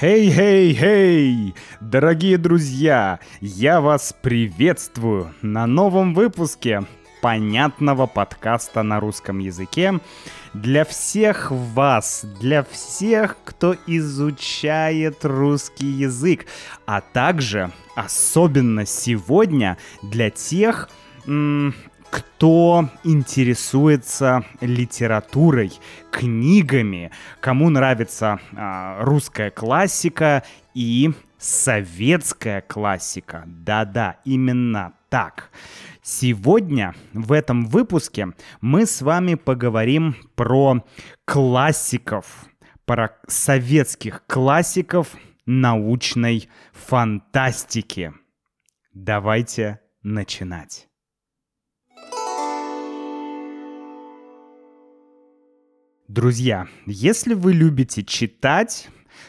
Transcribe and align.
Хей-хей-хей! 0.00 1.54
Дорогие 1.82 2.38
друзья, 2.38 3.20
я 3.42 3.82
вас 3.82 4.14
приветствую 4.22 5.34
на 5.42 5.66
новом 5.66 6.14
выпуске 6.14 6.84
понятного 7.20 8.06
подкаста 8.06 8.82
на 8.82 8.98
русском 8.98 9.40
языке 9.40 10.00
для 10.54 10.86
всех 10.86 11.50
вас, 11.50 12.24
для 12.40 12.62
всех, 12.62 13.36
кто 13.44 13.76
изучает 13.86 15.22
русский 15.22 15.88
язык, 15.88 16.46
а 16.86 17.02
также 17.02 17.70
особенно 17.94 18.86
сегодня 18.86 19.76
для 20.00 20.30
тех, 20.30 20.88
кто 22.10 22.88
интересуется 23.04 24.44
литературой, 24.60 25.72
книгами, 26.10 27.10
кому 27.40 27.70
нравится 27.70 28.40
э, 28.52 29.02
русская 29.04 29.50
классика 29.50 30.42
и 30.74 31.12
советская 31.38 32.60
классика. 32.60 33.44
Да-да, 33.46 34.16
именно 34.24 34.92
так. 35.08 35.50
Сегодня 36.02 36.94
в 37.12 37.32
этом 37.32 37.66
выпуске 37.66 38.28
мы 38.60 38.86
с 38.86 39.02
вами 39.02 39.34
поговорим 39.34 40.16
про 40.34 40.84
классиков, 41.24 42.46
про 42.84 43.16
советских 43.28 44.24
классиков 44.26 45.14
научной 45.46 46.48
фантастики. 46.72 48.12
Давайте 48.92 49.80
начинать. 50.02 50.89
Друзья, 56.10 56.66
если 56.86 57.34
вы 57.34 57.52
любите 57.52 58.02
читать, 58.02 58.88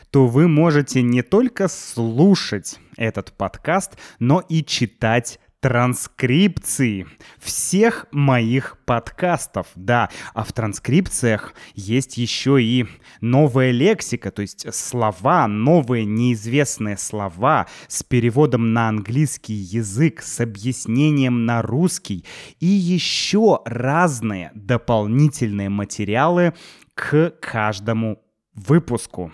то 0.10 0.26
вы 0.26 0.48
можете 0.48 1.04
не 1.04 1.22
только 1.22 1.68
слушать 1.68 2.80
этот 2.98 3.34
подкаст, 3.34 4.00
но 4.18 4.40
и 4.50 4.66
читать 4.66 5.40
транскрипции 5.62 7.08
всех 7.40 8.08
моих 8.12 8.78
подкастов. 8.86 9.68
Да, 9.76 10.10
а 10.34 10.44
в 10.44 10.52
транскрипциях 10.52 11.54
есть 11.76 12.18
еще 12.18 12.62
и 12.62 12.88
новая 13.22 13.72
лексика, 13.72 14.32
то 14.32 14.42
есть 14.42 14.74
слова, 14.74 15.48
новые 15.48 16.06
неизвестные 16.06 16.98
слова 16.98 17.68
с 17.88 18.04
переводом 18.04 18.74
на 18.74 18.90
английский 18.90 19.54
язык, 19.54 20.22
с 20.22 20.40
объяснением 20.42 21.46
на 21.46 21.62
русский 21.62 22.26
и 22.60 22.66
еще 22.66 23.62
разные 23.66 24.52
дополнительные 24.56 25.70
материалы 25.70 26.54
к 26.96 27.34
каждому 27.40 28.20
выпуску. 28.56 29.32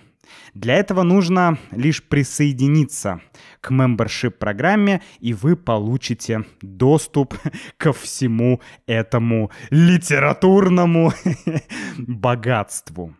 Для 0.53 0.75
этого 0.75 1.03
нужно 1.03 1.57
лишь 1.71 2.03
присоединиться 2.03 3.21
к 3.61 3.71
membership 3.71 4.31
программе, 4.31 5.01
и 5.19 5.33
вы 5.33 5.55
получите 5.55 6.45
доступ 6.61 7.35
ко 7.77 7.93
всему 7.93 8.61
этому 8.85 9.51
литературному 9.69 11.13
богатству. 11.97 13.15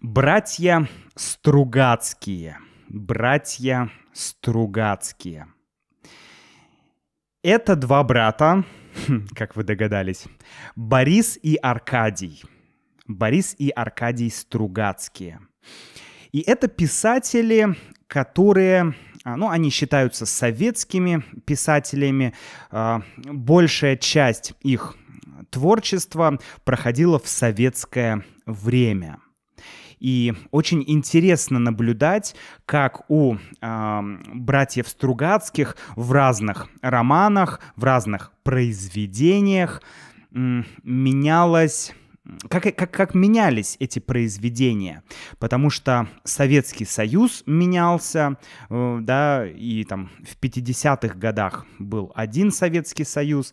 Братья 0.00 0.88
Стругацкие. 1.14 2.58
Братья 2.88 3.90
Стругацкие. 4.12 5.46
Это 7.42 7.76
два 7.76 8.02
брата, 8.02 8.64
как 9.34 9.56
вы 9.56 9.64
догадались, 9.64 10.24
Борис 10.76 11.38
и 11.42 11.56
Аркадий– 11.56 12.42
Борис 13.10 13.54
и 13.58 13.70
Аркадий 13.70 14.30
Стругацкие. 14.30 15.40
И 16.32 16.40
это 16.40 16.68
писатели, 16.68 17.76
которые 18.06 18.94
а, 19.24 19.36
ну, 19.36 19.48
они 19.50 19.70
считаются 19.70 20.26
советскими 20.26 21.24
писателями. 21.44 22.34
А, 22.70 23.02
большая 23.16 23.96
часть 23.96 24.54
их 24.62 24.96
творчества 25.50 26.38
проходила 26.64 27.18
в 27.18 27.28
советское 27.28 28.24
время. 28.46 29.18
И 29.98 30.32
очень 30.50 30.82
интересно 30.86 31.58
наблюдать, 31.58 32.34
как 32.64 33.10
у 33.10 33.34
э, 33.34 34.00
братьев 34.32 34.88
Стругацких 34.88 35.76
в 35.94 36.12
разных 36.12 36.68
романах, 36.80 37.60
в 37.76 37.84
разных 37.84 38.32
произведениях 38.42 39.82
э, 40.32 40.62
менялась 40.82 41.92
как, 42.48 42.62
как, 42.76 42.90
как 42.90 43.14
менялись 43.14 43.76
эти 43.80 43.98
произведения, 43.98 45.02
потому 45.38 45.70
что 45.70 46.08
Советский 46.24 46.84
Союз 46.84 47.42
менялся, 47.46 48.36
э, 48.68 48.98
да, 49.02 49.46
и 49.46 49.84
там 49.84 50.10
в 50.22 50.42
50-х 50.42 51.14
годах 51.14 51.66
был 51.78 52.12
один 52.14 52.52
Советский 52.52 53.04
Союз, 53.04 53.52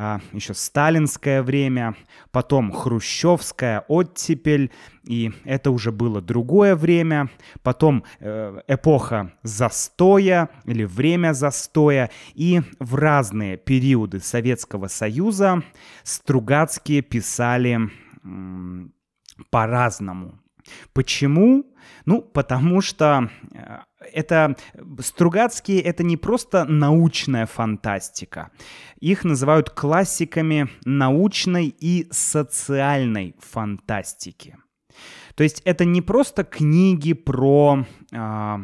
а, 0.00 0.20
еще 0.32 0.54
сталинское 0.54 1.42
время, 1.42 1.96
потом 2.30 2.70
хрущевская 2.70 3.84
оттепель, 3.88 4.70
и 5.04 5.32
это 5.44 5.72
уже 5.72 5.90
было 5.90 6.20
другое 6.20 6.76
время, 6.76 7.30
потом 7.64 8.04
э, 8.20 8.60
эпоха 8.68 9.32
застоя 9.42 10.50
или 10.66 10.84
время 10.84 11.32
застоя, 11.32 12.10
и 12.34 12.62
в 12.78 12.94
разные 12.94 13.56
периоды 13.56 14.20
Советского 14.20 14.86
Союза 14.86 15.64
Стругацкие 16.04 17.02
писали 17.02 17.90
по-разному. 19.50 20.38
Почему? 20.92 21.64
Ну, 22.04 22.22
потому 22.22 22.80
что 22.80 23.30
э, 23.52 23.78
это 24.12 24.56
Стругацкие 25.00 25.80
это 25.80 26.02
не 26.02 26.16
просто 26.16 26.64
научная 26.64 27.46
фантастика. 27.46 28.50
Их 29.00 29.24
называют 29.24 29.70
классиками 29.70 30.68
научной 30.84 31.68
и 31.68 32.06
социальной 32.10 33.34
фантастики. 33.38 34.56
То 35.34 35.44
есть 35.44 35.62
это 35.64 35.84
не 35.84 36.02
просто 36.02 36.44
книги 36.44 37.12
про, 37.12 37.86
э, 38.12 38.58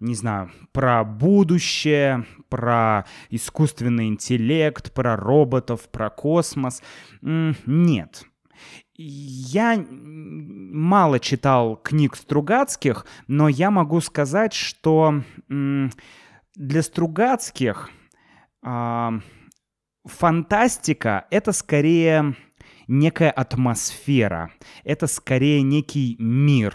не 0.00 0.14
знаю, 0.14 0.50
про 0.72 1.04
будущее, 1.04 2.24
про 2.48 3.04
искусственный 3.28 4.08
интеллект, 4.08 4.92
про 4.92 5.16
роботов, 5.16 5.88
про 5.90 6.10
космос. 6.10 6.82
Нет. 7.22 8.24
Я 9.02 9.82
мало 9.88 11.20
читал 11.20 11.76
книг 11.76 12.16
Стругацких, 12.16 13.06
но 13.28 13.48
я 13.48 13.70
могу 13.70 14.02
сказать, 14.02 14.52
что 14.52 15.22
для 15.48 16.82
Стругацких 16.82 17.88
э, 18.62 19.10
фантастика— 20.04 21.26
это 21.30 21.52
скорее 21.52 22.36
некая 22.88 23.30
атмосфера, 23.30 24.52
это 24.84 25.06
скорее 25.06 25.62
некий 25.62 26.16
мир, 26.18 26.74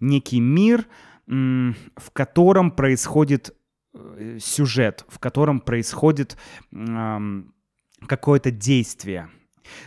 некий 0.00 0.40
мир, 0.40 0.86
в 1.26 2.10
котором 2.14 2.70
происходит 2.70 3.54
э, 3.92 4.38
сюжет, 4.40 5.04
в 5.06 5.18
котором 5.18 5.60
происходит 5.60 6.38
какое-то 8.08 8.50
действие— 8.50 9.28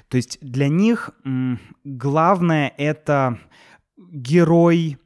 то 0.07 0.17
есть 0.17 0.37
для 0.41 0.67
них 0.67 1.11
главное 1.83 2.73
это 2.77 3.39
герой, 3.97 4.97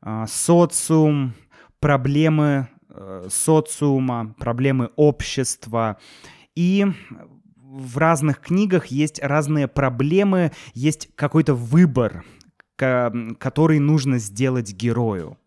а, 0.00 0.26
социум, 0.26 1.34
проблемы 1.80 2.68
э, 2.88 3.28
социума, 3.30 4.34
проблемы 4.38 4.90
общества. 4.96 5.98
И 6.54 6.86
в 7.56 7.98
разных 7.98 8.40
книгах 8.40 8.86
есть 8.86 9.20
разные 9.22 9.66
проблемы, 9.66 10.52
есть 10.74 11.08
какой-то 11.16 11.54
выбор, 11.54 12.24
который 12.76 13.78
нужно 13.78 14.18
сделать 14.18 14.72
герою. 14.72 15.38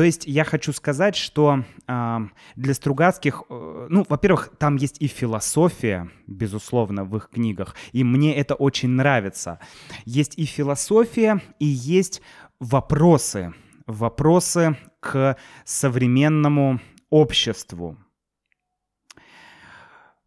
То 0.00 0.04
есть 0.04 0.24
я 0.26 0.44
хочу 0.44 0.72
сказать, 0.72 1.14
что 1.14 1.62
э, 1.86 2.18
для 2.56 2.72
Стругацких, 2.72 3.42
э, 3.50 3.86
ну, 3.90 4.06
во-первых, 4.08 4.50
там 4.58 4.76
есть 4.76 4.96
и 4.98 5.06
философия, 5.06 6.08
безусловно, 6.26 7.04
в 7.04 7.14
их 7.18 7.28
книгах, 7.28 7.76
и 7.92 8.02
мне 8.02 8.34
это 8.34 8.54
очень 8.54 8.88
нравится. 8.88 9.60
Есть 10.06 10.38
и 10.38 10.46
философия, 10.46 11.42
и 11.58 11.66
есть 11.66 12.22
вопросы, 12.60 13.52
вопросы 13.86 14.78
к 15.00 15.36
современному 15.66 16.80
обществу. 17.10 17.98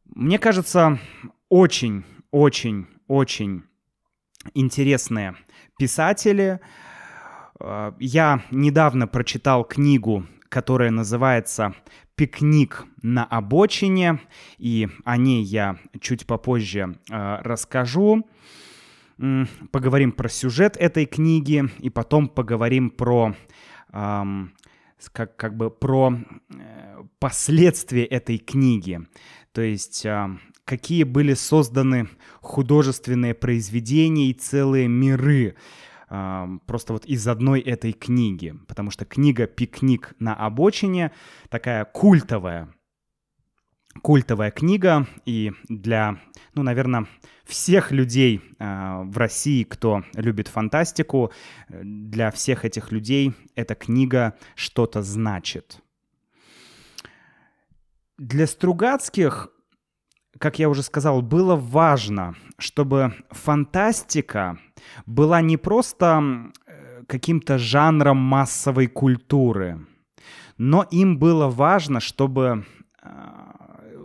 Мне 0.05 0.37
кажется, 0.37 0.99
очень, 1.49 2.03
очень, 2.29 2.85
очень 3.07 3.63
интересные 4.53 5.35
писатели, 5.79 6.59
я 7.99 8.43
недавно 8.51 9.07
прочитал 9.07 9.63
книгу, 9.63 10.25
которая 10.49 10.91
называется 10.91 11.73
«Пикник 12.15 12.85
на 13.01 13.25
обочине», 13.25 14.19
и 14.57 14.87
о 15.05 15.17
ней 15.17 15.43
я 15.43 15.77
чуть 15.99 16.27
попозже 16.27 16.99
э, 17.09 17.37
расскажу. 17.41 18.27
поговорим 19.71 20.11
про 20.11 20.29
сюжет 20.29 20.75
этой 20.77 21.05
книги, 21.05 21.63
и 21.79 21.89
потом 21.89 22.27
поговорим 22.27 22.89
про 22.89 23.35
как, 23.91 25.35
как 25.35 25.55
бы 25.57 25.69
про 25.69 26.13
э, 26.49 27.03
последствия 27.19 28.05
этой 28.05 28.37
книги. 28.37 28.99
То 29.51 29.61
есть 29.61 30.05
какие 30.65 31.03
были 31.03 31.33
созданы 31.33 32.09
художественные 32.41 33.33
произведения 33.33 34.29
и 34.29 34.33
целые 34.33 34.87
миры 34.87 35.55
просто 36.67 36.93
вот 36.93 37.05
из 37.05 37.27
одной 37.27 37.59
этой 37.61 37.91
книги, 37.93 38.53
потому 38.67 38.91
что 38.91 39.05
книга 39.05 39.47
«Пикник 39.47 40.13
на 40.19 40.35
обочине» 40.35 41.11
такая 41.49 41.85
культовая, 41.85 42.73
культовая 44.01 44.51
книга, 44.51 45.07
и 45.25 45.53
для, 45.69 46.19
ну, 46.53 46.63
наверное, 46.63 47.07
всех 47.45 47.91
людей 47.91 48.41
э, 48.59 49.01
в 49.03 49.17
России, 49.17 49.63
кто 49.63 50.03
любит 50.13 50.47
фантастику, 50.47 51.31
для 51.69 52.31
всех 52.31 52.65
этих 52.65 52.91
людей 52.91 53.33
эта 53.55 53.75
книга 53.75 54.37
что-то 54.55 55.01
значит. 55.01 55.81
Для 58.17 58.47
Стругацких 58.47 59.49
как 60.39 60.59
я 60.59 60.69
уже 60.69 60.83
сказал, 60.83 61.21
было 61.21 61.55
важно, 61.55 62.35
чтобы 62.57 63.13
фантастика 63.29 64.57
была 65.05 65.41
не 65.41 65.57
просто 65.57 66.51
каким-то 67.07 67.57
жанром 67.57 68.17
массовой 68.17 68.87
культуры, 68.87 69.85
но 70.57 70.83
им 70.91 71.17
было 71.17 71.47
важно, 71.47 71.99
чтобы 71.99 72.65
э, 73.01 73.07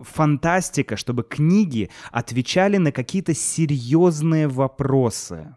фантастика, 0.03 0.97
чтобы 0.97 1.23
книги 1.23 1.91
отвечали 2.11 2.77
на 2.79 2.93
какие-то 2.93 3.35
серьезные 3.35 4.49
вопросы. 4.49 5.55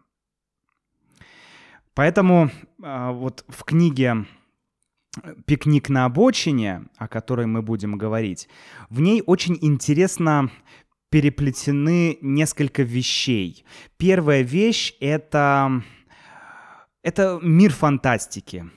Поэтому 1.94 2.50
э, 2.84 3.12
вот 3.12 3.46
в 3.48 3.64
книге 3.64 4.26
«Пикник 5.46 5.90
на 5.90 6.06
обочине», 6.06 6.86
о 6.98 7.08
которой 7.08 7.46
мы 7.46 7.62
будем 7.62 7.98
говорить, 7.98 8.48
в 8.90 9.02
ней 9.02 9.22
очень 9.26 9.58
интересно 9.62 10.50
переплетены 11.10 12.18
несколько 12.22 12.84
вещей. 12.84 13.66
Первая 13.98 14.42
вещь— 14.42 14.94
это, 15.02 15.84
это 17.04 17.40
мир 17.42 17.74
фантастики. 17.74 18.70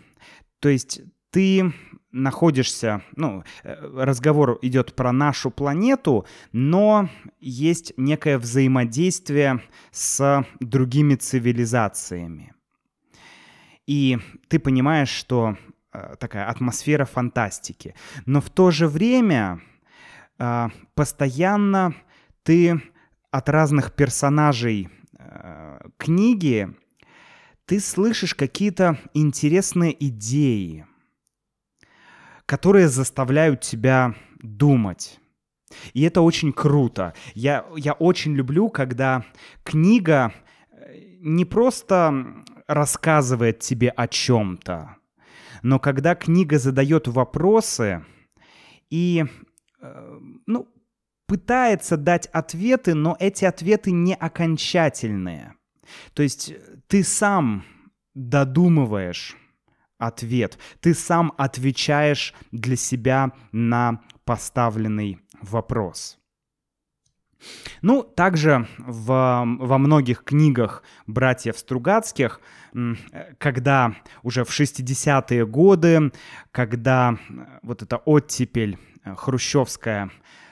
То 0.59 0.69
есть 0.69 1.03
ты 1.31 1.73
находишься, 2.11 3.03
ну, 3.15 3.45
разговор 3.63 4.59
идет 4.63 4.95
про 4.97 5.13
нашу 5.13 5.53
планету, 5.53 6.27
но 6.51 7.09
есть 7.39 7.93
некое 7.97 8.39
взаимодействие 8.39 9.63
с 9.93 10.45
другими 10.59 11.15
цивилизациями. 11.15 12.53
И 13.87 14.19
ты 14.49 14.59
понимаешь, 14.59 15.11
что 15.11 15.57
Э, 15.57 15.74
такая 16.19 16.49
атмосфера 16.49 17.05
фантастики. 17.05 17.95
Но 18.27 18.41
в 18.41 18.51
то 18.51 18.71
же 18.71 18.89
время 18.89 19.61
э, 20.39 20.69
постоянно 20.95 21.95
ты 22.43 22.81
от 23.31 23.49
разных 23.49 23.93
персонажей 23.93 24.89
э, 25.19 25.79
книги 25.97 26.75
ты 27.67 27.81
слышишь 27.81 28.35
какие-то 28.35 28.99
интересные 29.15 29.97
идеи, 30.09 30.87
которые 32.47 32.89
заставляют 32.89 33.63
тебя 33.63 34.15
думать. 34.43 35.19
И 35.95 36.03
это 36.03 36.21
очень 36.21 36.53
круто. 36.53 37.15
Я, 37.35 37.65
я 37.77 37.95
очень 37.95 38.35
люблю, 38.35 38.69
когда 38.69 39.25
книга 39.65 40.33
не 41.21 41.45
просто 41.47 42.45
рассказывает 42.67 43.61
тебе 43.61 43.89
о 43.89 44.07
чем-то, 44.07 44.97
но 45.65 45.79
когда 45.79 46.15
книга 46.15 46.59
задает 46.59 47.09
вопросы 47.09 48.05
и, 48.91 49.25
э, 49.81 50.19
ну, 50.47 50.69
пытается 51.27 51.97
дать 51.97 52.27
ответы, 52.27 52.93
но 52.95 53.17
эти 53.19 53.47
ответы 53.47 53.91
не 53.91 54.15
окончательные. 54.15 55.55
То 56.13 56.23
есть 56.23 56.53
ты 56.87 57.03
сам 57.03 57.65
додумываешь 58.15 59.39
ответ, 59.97 60.59
ты 60.81 60.93
сам 60.93 61.33
отвечаешь 61.39 62.35
для 62.53 62.77
себя 62.77 63.33
на 63.51 64.03
поставленный 64.27 65.19
вопрос. 65.41 66.19
Ну, 67.83 68.03
также 68.03 68.67
в, 68.79 69.45
во 69.45 69.79
многих 69.79 70.25
книгах 70.25 70.83
братьев 71.07 71.59
Стругацких, 71.59 72.41
когда 73.39 73.95
уже 74.23 74.45
в 74.45 74.51
60-е 74.51 75.47
годы, 75.47 76.13
когда 76.51 77.17
вот 77.63 77.83
эта 77.83 77.99
оттепель 77.99 78.79
э, 79.05 79.15
хрущевская 79.15 80.11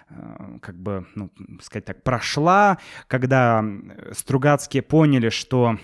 э, 0.09 0.59
как 0.61 0.77
бы, 0.77 1.07
ну, 1.15 1.31
сказать 1.61 1.85
так, 1.85 2.03
прошла, 2.03 2.79
когда 3.09 3.65
Стругацкие 4.13 4.83
поняли, 4.83 5.31
что 5.31 5.79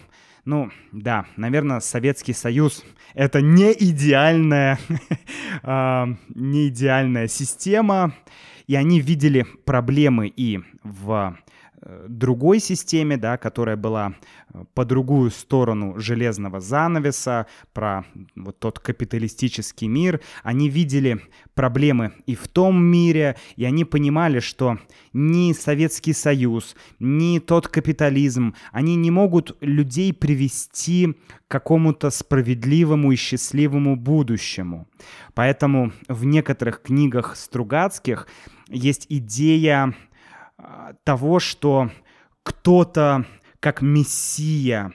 ну, 0.48 0.70
да, 0.92 1.26
наверное, 1.36 1.80
Советский 1.80 2.32
Союз— 2.32 2.82
это 3.14 3.42
не 3.42 3.70
идеальная, 3.70 4.78
а, 5.62 6.08
не 6.34 6.68
идеальная 6.68 7.28
система, 7.28 8.14
и 8.68 8.76
они 8.76 9.00
видели 9.00 9.44
проблемы 9.64 10.28
и 10.28 10.60
в 10.84 11.36
другой 12.08 12.60
системе, 12.60 13.16
да, 13.16 13.36
которая 13.36 13.76
была 13.76 14.14
э, 14.52 14.64
по 14.74 14.84
другую 14.84 15.30
сторону 15.30 15.98
железного 15.98 16.60
занавеса, 16.60 17.46
про 17.72 18.04
вот 18.36 18.58
тот 18.58 18.78
капиталистический 18.78 19.88
мир. 19.88 20.20
Они 20.42 20.68
видели 20.68 21.20
проблемы 21.54 22.12
и 22.26 22.34
в 22.34 22.48
том 22.48 22.82
мире, 22.82 23.36
и 23.56 23.64
они 23.64 23.84
понимали, 23.84 24.40
что 24.40 24.78
ни 25.12 25.52
Советский 25.52 26.12
Союз, 26.12 26.76
ни 26.98 27.38
тот 27.38 27.68
капитализм, 27.68 28.54
они 28.72 28.96
не 28.96 29.10
могут 29.10 29.56
людей 29.60 30.12
привести 30.12 31.16
к 31.46 31.50
какому-то 31.50 32.10
справедливому 32.10 33.12
и 33.12 33.16
счастливому 33.16 33.96
будущему. 33.96 34.88
Поэтому 35.34 35.92
в 36.08 36.24
некоторых 36.24 36.82
книгах 36.82 37.36
Стругацких 37.36 38.26
есть 38.68 39.06
идея 39.08 39.94
того, 41.04 41.38
что 41.38 41.90
кто-то 42.42 43.26
как 43.60 43.82
мессия 43.82 44.92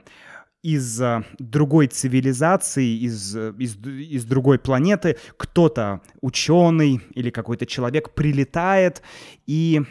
из 0.63 1.01
а, 1.01 1.25
другой 1.39 1.87
цивилизации, 1.87 2.97
из, 2.97 3.35
из, 3.35 3.75
из 3.85 4.25
другой 4.25 4.57
планеты, 4.57 5.17
кто-то 5.37 6.01
ученый 6.21 7.01
или 7.13 7.29
какой-то 7.29 7.65
человек 7.65 8.13
прилетает 8.13 9.03
и 9.45 9.81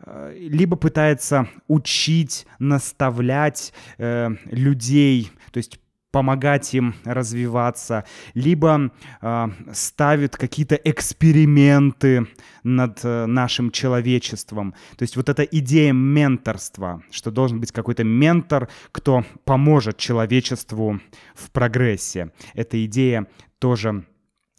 а, 0.00 0.32
либо 0.34 0.76
пытается 0.76 1.48
учить, 1.66 2.46
наставлять 2.58 3.72
э, 3.96 4.28
людей, 4.44 5.32
то 5.50 5.56
есть 5.56 5.80
помогать 6.18 6.74
им 6.74 6.96
развиваться, 7.04 8.04
либо 8.34 8.90
э, 9.22 9.46
ставит 9.72 10.36
какие-то 10.36 10.74
эксперименты 10.74 12.26
над 12.64 13.04
э, 13.04 13.26
нашим 13.26 13.70
человечеством. 13.70 14.74
То 14.96 15.04
есть 15.04 15.14
вот 15.14 15.28
эта 15.28 15.44
идея 15.44 15.92
менторства, 15.92 17.04
что 17.12 17.30
должен 17.30 17.60
быть 17.60 17.70
какой-то 17.70 18.02
ментор, 18.02 18.68
кто 18.90 19.24
поможет 19.44 19.96
человечеству 19.96 20.98
в 21.36 21.52
прогрессе. 21.52 22.32
Эта 22.52 22.84
идея 22.84 23.28
тоже 23.60 24.04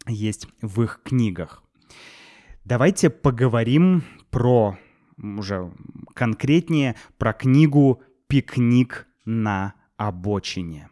есть 0.08 0.46
в 0.62 0.80
их 0.80 1.02
книгах. 1.04 1.62
Давайте 2.64 3.10
поговорим 3.10 4.02
про 4.30 4.78
уже 5.18 5.70
конкретнее 6.14 6.96
про 7.18 7.34
книгу 7.34 8.02
«Пикник 8.28 9.06
на 9.26 9.74
обочине». 9.98 10.88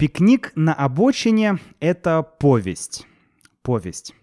Пикник 0.00 0.52
на 0.54 0.72
обочине— 0.72 1.58
это 1.78 2.22
повесть. 2.22 3.06
Повесть. 3.60 4.14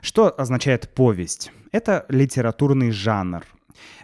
Что 0.00 0.34
означает 0.34 0.94
повесть? 0.94 1.52
Это 1.70 2.06
литературный 2.08 2.92
жанр. 2.92 3.44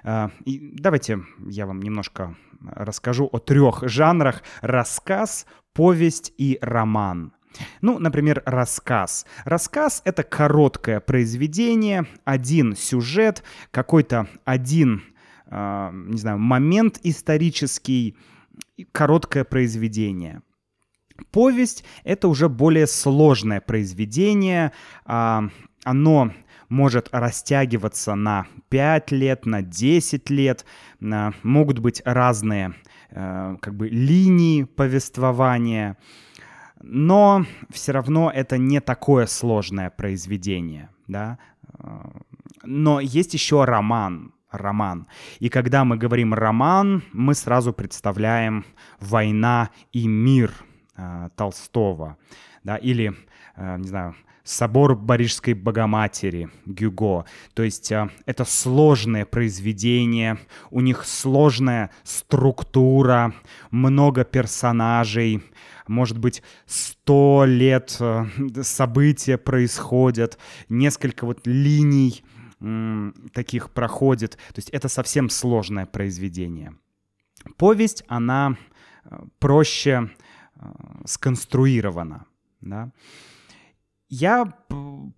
А, 0.05 0.31
и 0.45 0.75
давайте 0.75 1.21
я 1.47 1.65
вам 1.65 1.81
немножко 1.81 2.37
расскажу 2.61 3.27
о 3.33 3.38
трех 3.38 3.85
жанрах. 3.88 4.43
Рассказ, 4.61 5.47
повесть 5.73 6.35
и 6.37 6.59
роман. 6.61 7.33
Ну, 7.81 7.99
например, 7.99 8.43
рассказ. 8.45 9.25
Рассказ— 9.47 10.03
это 10.05 10.23
короткое 10.23 11.00
произведение, 11.00 12.05
один 12.25 12.77
сюжет, 12.77 13.43
какой-то 13.71 14.29
один, 14.45 15.05
э, 15.47 15.91
не 15.91 16.19
знаю, 16.19 16.38
момент 16.38 17.00
исторический, 17.03 18.15
короткое 18.93 19.45
произведение. 19.45 20.43
Повесть— 21.31 21.85
это 22.05 22.29
уже 22.29 22.49
более 22.49 22.87
сложное 22.87 23.61
произведение, 23.61 24.73
а, 25.05 25.49
оно 25.85 26.33
может 26.69 27.09
растягиваться 27.13 28.15
на 28.15 28.47
5 28.69 29.11
лет, 29.13 29.47
на 29.47 29.63
10 29.63 30.31
лет. 30.31 30.65
Могут 31.01 31.79
быть 31.79 32.03
разные 32.05 32.75
э, 33.11 33.57
как 33.61 33.75
бы 33.75 33.89
линии 33.89 34.65
повествования. 34.65 35.97
Но 36.81 37.47
все 37.71 37.93
равно 37.93 38.31
это 38.33 38.59
не 38.59 38.81
такое 38.81 39.27
сложное 39.27 39.91
произведение. 39.91 40.91
Да? 41.07 41.39
Но 42.65 43.01
есть 43.01 43.35
еще 43.35 43.65
роман, 43.65 44.33
роман. 44.51 45.07
И 45.39 45.49
когда 45.49 45.85
мы 45.85 45.97
говорим 45.97 46.35
роман, 46.35 47.03
мы 47.13 47.35
сразу 47.35 47.73
представляем 47.73 48.65
«Война 49.01 49.71
и 49.93 50.07
мир» 50.07 50.53
Толстого, 51.37 52.17
да, 52.64 52.76
или, 52.76 53.14
э, 53.57 53.76
не 53.78 53.88
знаю, 53.88 54.14
Собор 54.49 54.97
Парижской 54.97 55.52
Богоматери 55.52 56.49
Гюго. 56.64 57.26
То 57.52 57.62
есть 57.62 57.93
э, 57.93 58.09
это 58.25 58.45
сложное 58.45 59.26
произведение, 59.26 60.38
у 60.71 60.81
них 60.81 61.05
сложная 61.05 61.90
структура, 62.02 63.35
много 63.71 64.25
персонажей, 64.25 65.43
может 65.87 66.19
быть, 66.19 66.43
сто 66.64 67.45
лет 67.47 67.97
э, 68.00 68.25
события 68.62 69.37
происходят, 69.37 70.38
несколько 70.69 71.26
вот 71.26 71.47
линий 71.47 72.25
таких 73.33 73.71
проходит. 73.71 74.33
То 74.33 74.59
есть 74.59 74.71
это 74.71 74.88
совсем 74.88 75.31
сложное 75.31 75.87
произведение. 75.87 76.75
Повесть, 77.57 78.02
она 78.09 78.57
э, 79.05 79.19
проще 79.38 80.11
э, 80.61 80.67
сконструирована. 81.05 82.27
Да? 82.61 82.93
Я 84.09 84.55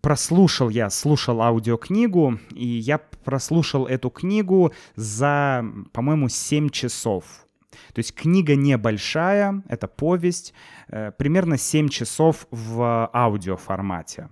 прослушал, 0.00 0.68
я 0.68 0.90
слушал 0.90 1.40
аудиокнигу, 1.42 2.40
и 2.50 2.66
я 2.66 2.98
прослушал 2.98 3.86
эту 3.86 4.10
книгу 4.10 4.72
за, 4.96 5.64
по-моему, 5.92 6.28
7 6.28 6.70
часов. 6.70 7.46
То 7.92 8.00
есть 8.00 8.14
книга 8.14 8.56
небольшая, 8.56 9.62
это 9.68 9.86
повесть, 9.86 10.54
э, 10.88 11.12
примерно 11.12 11.56
7 11.56 11.88
часов 11.88 12.46
в 12.50 13.08
аудиоформате. 13.12 14.28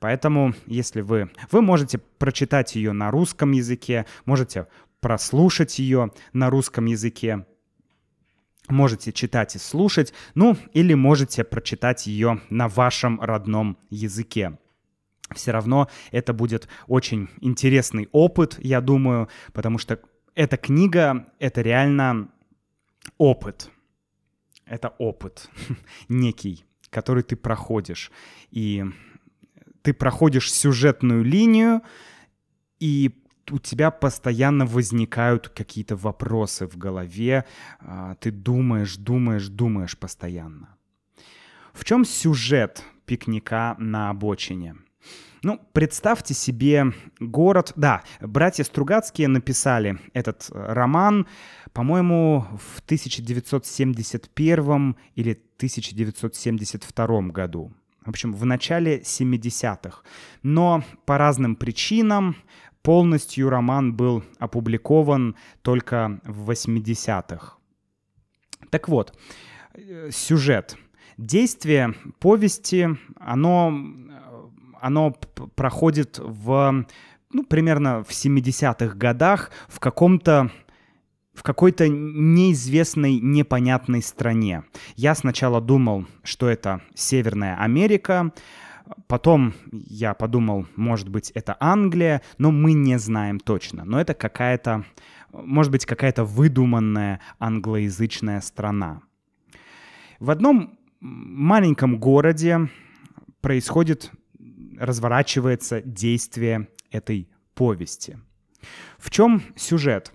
Поэтому, 0.00 0.54
если 0.66 1.02
вы... 1.02 1.30
Вы 1.50 1.62
можете 1.62 1.98
прочитать 1.98 2.76
ее 2.76 2.92
на 2.92 3.10
русском 3.10 3.52
языке, 3.52 4.06
можете 4.24 4.66
прослушать 5.00 5.78
ее 5.78 6.10
на 6.32 6.48
русском 6.48 6.86
языке, 6.86 7.46
можете 8.68 9.12
читать 9.12 9.56
и 9.56 9.58
слушать, 9.58 10.12
ну 10.34 10.56
или 10.72 10.94
можете 10.94 11.44
прочитать 11.44 12.06
ее 12.06 12.40
на 12.50 12.68
вашем 12.68 13.20
родном 13.20 13.78
языке. 13.90 14.58
Все 15.34 15.52
равно 15.52 15.88
это 16.10 16.32
будет 16.32 16.68
очень 16.86 17.28
интересный 17.40 18.08
опыт, 18.12 18.58
я 18.60 18.80
думаю, 18.80 19.28
потому 19.52 19.78
что 19.78 20.00
эта 20.34 20.56
книга— 20.56 21.26
это 21.38 21.62
реально 21.62 22.28
опыт. 23.18 23.70
Это 24.66 24.88
опыт 24.98 25.48
некий, 26.08 26.64
который 26.90 27.22
ты 27.22 27.36
проходишь. 27.36 28.10
И 28.50 28.84
ты 29.82 29.92
проходишь 29.92 30.52
сюжетную 30.52 31.22
линию, 31.22 31.82
и 32.80 33.23
у 33.50 33.58
тебя 33.58 33.90
постоянно 33.90 34.66
возникают 34.66 35.48
какие-то 35.48 35.96
вопросы 35.96 36.66
в 36.66 36.76
голове, 36.76 37.44
а, 37.80 38.14
ты 38.16 38.30
думаешь, 38.30 38.96
думаешь, 38.96 39.48
думаешь 39.48 39.98
постоянно. 39.98 40.76
В 41.72 41.84
чем 41.84 42.04
сюжет 42.04 42.84
пикника 43.06 43.74
на 43.78 44.10
обочине? 44.10 44.76
Ну, 45.42 45.60
представьте 45.72 46.32
себе 46.32 46.92
город... 47.20 47.72
Да, 47.76 48.02
братья 48.20 48.64
Стругацкие 48.64 49.28
написали 49.28 49.98
этот 50.14 50.48
э, 50.50 50.72
роман, 50.72 51.26
по-моему, 51.74 52.46
в 52.58 52.80
1971 52.80 54.96
или 55.16 55.32
1972 55.56 57.20
году 57.28 57.72
в 58.04 58.10
общем, 58.10 58.34
в 58.34 58.44
начале 58.44 59.00
70-х. 59.00 60.02
Но 60.42 60.84
по 61.06 61.16
разным 61.16 61.56
причинам 61.56 62.36
полностью 62.84 63.48
роман 63.48 63.94
был 63.94 64.22
опубликован 64.38 65.34
только 65.62 66.20
в 66.24 66.50
80-х. 66.50 67.54
Так 68.70 68.88
вот, 68.88 69.18
э, 69.74 70.10
сюжет. 70.12 70.76
Действие 71.16 71.94
повести, 72.18 72.88
оно, 73.18 73.74
оно 74.80 75.16
проходит 75.56 76.18
в, 76.18 76.84
ну, 77.32 77.44
примерно 77.44 78.04
в 78.04 78.10
70-х 78.10 78.94
годах 78.96 79.50
в 79.68 79.80
каком-то 79.80 80.50
в 81.32 81.42
какой-то 81.42 81.88
неизвестной, 81.88 83.18
непонятной 83.18 84.02
стране. 84.02 84.62
Я 84.94 85.16
сначала 85.16 85.60
думал, 85.60 86.06
что 86.22 86.48
это 86.48 86.80
Северная 86.94 87.56
Америка, 87.56 88.32
потом 89.06 89.54
я 89.72 90.14
подумал, 90.14 90.66
может 90.76 91.08
быть, 91.08 91.30
это 91.30 91.56
Англия, 91.60 92.22
но 92.38 92.50
мы 92.50 92.72
не 92.72 92.98
знаем 92.98 93.40
точно. 93.40 93.84
Но 93.84 94.00
это 94.00 94.14
какая-то, 94.14 94.84
может 95.32 95.72
быть, 95.72 95.86
какая-то 95.86 96.24
выдуманная 96.24 97.20
англоязычная 97.38 98.40
страна. 98.40 99.02
В 100.20 100.30
одном 100.30 100.78
маленьком 101.00 101.98
городе 101.98 102.68
происходит, 103.40 104.10
разворачивается 104.78 105.82
действие 105.82 106.68
этой 106.90 107.28
повести. 107.54 108.18
В 108.98 109.10
чем 109.10 109.42
сюжет? 109.56 110.12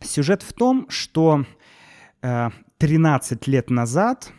Сюжет 0.00 0.42
в 0.42 0.52
том, 0.52 0.86
что 0.88 1.44
э, 2.22 2.50
13 2.78 3.46
лет 3.46 3.70
назад, 3.70 4.32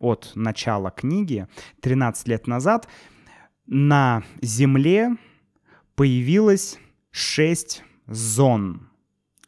от 0.00 0.32
начала 0.34 0.90
книги, 0.90 1.46
13 1.80 2.26
лет 2.26 2.46
назад 2.48 2.88
на 3.66 4.24
Земле 4.42 5.16
появилось 5.94 6.78
6 7.12 7.84
зон. 8.06 8.88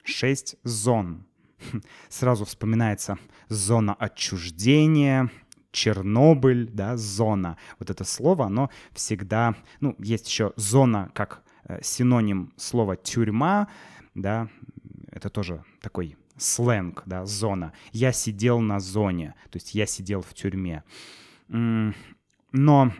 6 0.04 0.56
зон. 0.62 1.26
Сразу 2.08 2.44
вспоминается 2.44 3.18
зона 3.48 3.94
отчуждения, 3.94 5.30
Чернобыль, 5.72 6.68
да, 6.70 6.98
зона. 6.98 7.56
Вот 7.78 7.88
это 7.88 8.04
слово, 8.04 8.46
оно 8.46 8.70
всегда, 8.92 9.54
ну, 9.80 9.96
есть 9.98 10.28
еще 10.28 10.52
зона 10.56 11.10
как 11.14 11.42
э, 11.64 11.78
синоним 11.82 12.52
слова 12.58 12.94
тюрьма, 12.94 13.68
да, 14.14 14.48
это 15.10 15.30
тоже 15.30 15.64
такой 15.80 16.16
сленг, 16.42 17.02
да, 17.06 17.24
зона. 17.26 17.72
Я 17.92 18.12
сидел 18.12 18.60
на 18.60 18.80
зоне, 18.80 19.34
то 19.50 19.56
есть 19.56 19.74
я 19.74 19.86
сидел 19.86 20.22
в 20.22 20.34
тюрьме. 20.34 20.82
Но 21.48 22.92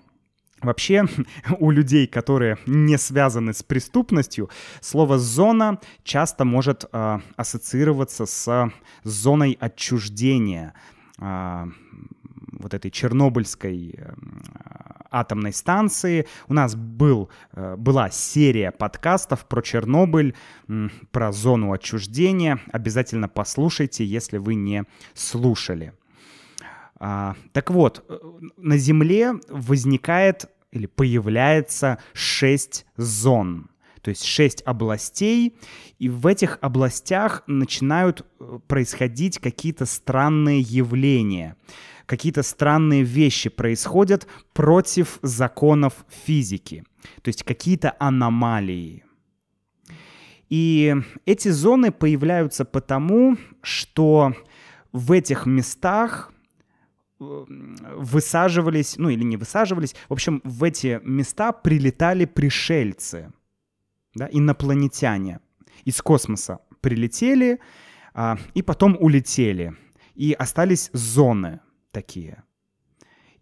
Вообще, 0.63 1.07
у 1.59 1.71
людей, 1.71 2.07
которые 2.07 2.57
не 2.67 2.97
связаны 2.97 3.53
с 3.53 3.63
преступностью, 3.63 4.49
слово 4.81 5.19
«зона» 5.19 5.81
часто 6.05 6.45
может 6.45 6.85
э, 6.93 7.19
ассоциироваться 7.37 8.27
с 8.27 8.71
зоной 9.03 9.59
отчуждения, 9.61 10.75
э, 11.19 11.67
вот 12.53 12.75
этой 12.75 12.91
чернобыльской 12.93 13.95
э, 13.99 14.13
атомной 15.13 15.53
станции. 15.53 16.27
У 16.49 16.55
нас 16.55 16.75
был, 16.75 17.31
э, 17.53 17.77
была 17.77 18.11
серия 18.11 18.71
подкастов 18.71 19.47
про 19.47 19.63
Чернобыль, 19.63 20.35
про 21.11 21.33
зону 21.33 21.73
отчуждения. 21.73 22.61
Обязательно 22.73 23.29
послушайте, 23.29 24.05
если 24.05 24.39
вы 24.39 24.55
не 24.55 24.85
слушали. 25.15 25.93
А, 26.97 27.37
так 27.53 27.71
вот, 27.71 28.05
э, 28.09 28.19
на 28.57 28.79
Земле 28.79 29.35
возникает 29.49 30.47
или 30.71 30.87
появляется 30.87 31.99
шесть 32.15 32.87
зон 32.97 33.69
то 34.03 34.11
есть 34.11 34.25
шесть 34.25 34.63
областей, 34.67 35.57
и 35.99 36.09
в 36.09 36.27
этих 36.27 36.59
областях 36.61 37.45
начинают 37.47 38.27
э, 38.41 38.59
происходить 38.67 39.39
какие-то 39.39 39.87
странные 39.87 40.61
явления 40.61 41.57
какие-то 42.13 42.43
странные 42.43 43.05
вещи 43.05 43.49
происходят 43.49 44.27
против 44.53 45.19
законов 45.23 46.05
физики, 46.27 46.85
то 47.23 47.29
есть 47.29 47.43
какие-то 47.43 47.97
аномалии. 47.99 49.03
И 50.51 50.95
эти 51.25 51.49
зоны 51.49 51.91
появляются 51.91 52.67
потому, 52.67 53.39
что 53.63 54.35
в 54.93 55.11
этих 55.13 55.47
местах 55.47 56.31
э, 57.19 57.45
высаживались, 57.97 58.99
ну 58.99 59.09
или 59.09 59.25
не 59.25 59.39
высаживались, 59.39 59.95
в 60.11 60.13
общем, 60.13 60.43
в 60.45 60.65
эти 60.65 61.01
места 61.05 61.51
прилетали 61.53 62.27
пришельцы, 62.27 63.33
да, 64.15 64.29
инопланетяне 64.31 65.41
из 65.87 66.03
космоса 66.03 66.59
прилетели 66.83 67.59
а, 68.13 68.37
и 68.53 68.61
потом 68.61 68.99
улетели, 69.01 69.75
и 70.15 70.35
остались 70.35 70.91
зоны– 70.93 71.61
такие. 71.93 72.43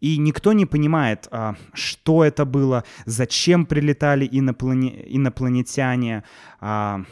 И 0.00 0.18
никто 0.18 0.52
не 0.52 0.66
понимает, 0.66 1.28
а, 1.30 1.56
что 1.74 2.24
это 2.24 2.44
было, 2.44 2.84
зачем 3.06 3.66
прилетали 3.66 4.28
иноплане... 4.30 5.04
инопланетяне, 5.14 6.24
а, 6.60 7.04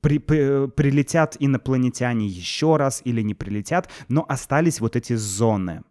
при, 0.00 0.18
при, 0.18 0.68
прилетят 0.68 1.36
инопланетяне 1.40 2.26
еще 2.26 2.76
раз 2.76 3.00
или 3.04 3.22
не 3.22 3.34
прилетят, 3.34 3.90
но 4.08 4.24
остались 4.28 4.80
вот 4.80 4.96
эти 4.96 5.14
зоны. 5.14 5.82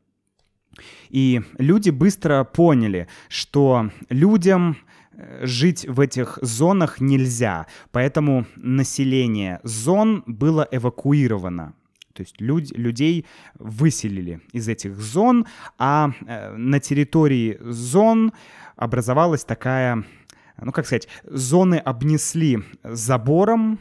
И 1.09 1.41
люди 1.57 1.89
быстро 1.89 2.43
поняли, 2.43 3.07
что 3.29 3.89
людям 4.09 4.77
э, 5.11 5.45
жить 5.45 5.85
в 5.87 5.99
этих 5.99 6.37
зонах 6.41 7.01
нельзя, 7.01 7.65
поэтому 7.91 8.45
население 8.55 9.59
зон 9.63 10.23
было 10.27 10.67
эвакуировано. 10.71 11.73
То 12.15 12.21
есть 12.21 12.39
люд, 12.39 12.71
людей 12.77 13.25
выселили 13.59 14.39
из 14.53 14.69
этих 14.69 14.95
зон, 14.95 15.45
а 15.77 16.11
э, 16.25 16.55
на 16.55 16.79
территории 16.79 17.57
зон 17.61 18.31
образовалась 18.77 19.43
такая, 19.43 20.05
ну 20.59 20.71
как 20.71 20.85
сказать, 20.85 21.09
зоны 21.25 21.75
обнесли 21.75 22.59
забором, 22.83 23.79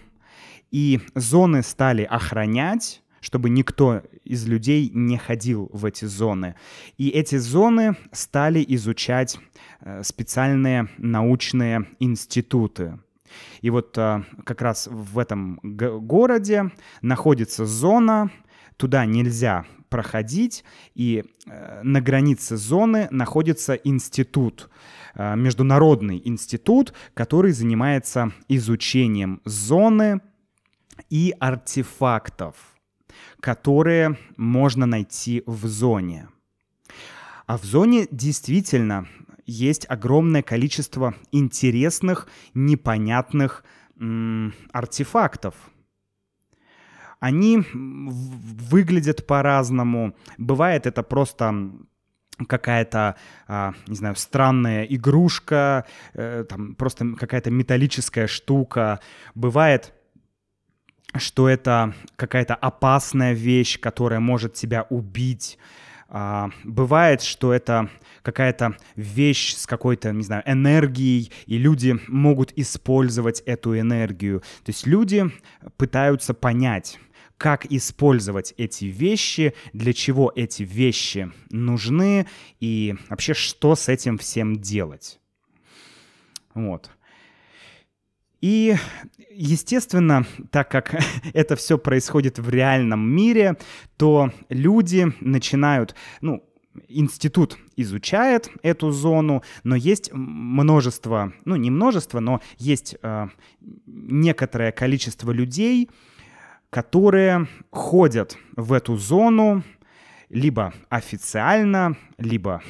и 0.73 1.01
зоны 1.15 1.63
стали 1.63 2.03
охранять, 2.03 3.05
чтобы 3.21 3.49
никто 3.49 4.03
из 4.25 4.49
людей 4.49 4.91
не 4.93 5.17
ходил 5.17 5.71
в 5.73 5.85
эти 5.85 6.05
зоны. 6.05 6.57
И 6.99 7.11
эти 7.11 7.37
зоны 7.37 7.97
стали 8.11 8.65
изучать 8.67 9.39
э, 9.81 10.03
специальные 10.03 10.89
научные 10.99 11.87
институты. 12.01 12.99
И 13.61 13.71
вот 13.71 13.97
э, 13.99 14.23
как 14.45 14.63
раз 14.63 14.89
в 14.91 15.19
этом 15.19 15.61
городе 15.63 16.71
находится 17.03 17.67
зона, 17.67 18.31
туда 18.77 19.07
нельзя 19.07 19.65
проходить, 19.89 20.65
и 20.95 21.25
э, 21.47 21.83
на 21.83 22.01
границе 22.01 22.57
зоны 22.57 23.09
находится 23.11 23.75
институт, 23.75 24.71
международный 25.17 26.21
институт, 26.25 26.93
который 27.15 27.53
занимается 27.53 28.33
изучением 28.49 29.41
зоны 29.45 30.21
и 31.09 31.33
артефактов– 31.39 32.57
которые 33.41 34.19
можно 34.37 34.87
найти 34.87 35.43
в 35.47 35.67
зоне. 35.67 36.29
А 37.47 37.59
в 37.59 37.65
зоне 37.65 38.09
действительно 38.11 39.07
есть 39.47 39.87
огромное 39.89 40.43
количество 40.43 41.15
интересных, 41.33 42.29
непонятных 42.55 43.65
м- 43.99 44.55
артефактов. 44.73 45.55
Они 47.21 47.63
выглядят 47.73 49.27
по-разному. 49.27 50.15
Бывает 50.37 50.87
это 50.87 51.03
просто 51.03 51.71
какая-то, 52.49 53.17
а, 53.47 53.73
не 53.87 53.97
знаю, 53.97 54.17
странная 54.17 54.85
игрушка, 54.85 55.87
э, 56.15 56.45
там 56.49 56.75
просто 56.75 57.15
какая-то 57.15 57.51
металлическая 57.51 58.27
штука. 58.27 59.01
Бывает 59.35 59.95
что 61.17 61.49
это 61.49 61.95
какая-то 62.17 62.55
опасная 62.55 63.35
вещь, 63.35 63.79
которая 63.79 64.21
может 64.21 64.55
тебя 64.55 64.87
убить. 64.91 65.59
А, 66.09 66.51
бывает, 66.65 67.23
что 67.23 67.53
это 67.53 67.91
какая-то 68.23 68.77
вещь 68.97 69.55
с 69.55 69.67
какой-то, 69.67 70.13
не 70.13 70.23
знаю, 70.23 70.43
энергией, 70.47 71.31
и 71.47 71.59
люди 71.59 71.99
могут 72.09 72.53
использовать 72.57 73.41
эту 73.41 73.79
энергию. 73.79 74.41
То 74.65 74.71
есть 74.71 74.87
люди 74.87 75.31
пытаются 75.77 76.35
понять, 76.35 76.99
как 77.37 77.67
использовать 77.67 78.55
эти 78.57 78.87
вещи, 78.87 79.55
для 79.73 79.93
чего 79.93 80.33
эти 80.35 80.63
вещи 80.63 81.33
нужны 81.51 82.27
и 82.61 82.95
вообще 83.09 83.35
что 83.35 83.75
с 83.75 83.89
этим 83.89 84.19
всем 84.19 84.57
делать. 84.57 85.21
Вот. 86.55 86.91
И, 88.45 88.77
естественно, 89.31 90.27
так 90.51 90.71
как 90.71 90.95
это 91.33 91.57
все 91.57 91.79
происходит 91.79 92.39
в 92.39 92.51
реальном 92.51 93.01
мире, 93.09 93.57
то 93.97 94.33
люди 94.51 95.15
начинают, 95.23 95.95
ну, 96.21 96.45
институт 96.89 97.57
изучает 97.75 98.51
эту 98.63 98.91
зону, 98.91 99.43
но 99.63 99.77
есть 99.77 100.13
множество, 100.13 101.33
ну 101.47 101.57
не 101.57 101.71
множество, 101.71 102.21
но 102.21 102.43
есть 102.59 102.97
э, 103.01 103.29
некоторое 103.87 104.73
количество 104.73 105.31
людей, 105.31 105.89
которые 106.69 107.49
ходят 107.71 108.37
в 108.57 108.75
эту 108.75 108.99
зону 108.99 109.63
либо 110.29 110.75
официально, 110.91 111.97
либо, 112.19 112.63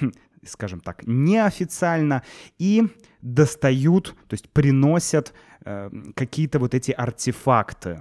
скажем 0.44 0.78
так, 0.78 1.04
неофициально, 1.04 2.22
и 2.60 2.84
достают, 3.24 4.14
то 4.28 4.34
есть 4.34 4.50
приносят 4.50 5.32
э, 5.64 5.90
какие-то 6.14 6.58
вот 6.58 6.74
эти 6.74 6.92
артефакты, 6.92 8.00